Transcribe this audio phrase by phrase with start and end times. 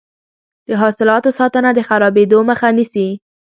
[0.67, 3.07] د حاصلاتو ساتنه د خرابیدو مخه نیسي.